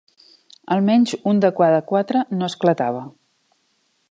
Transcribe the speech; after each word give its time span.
Almenys 0.75 1.13
un 1.33 1.43
de 1.45 1.53
cada 1.59 1.83
quatre 1.93 2.27
no 2.41 2.51
esclatava 2.51 3.09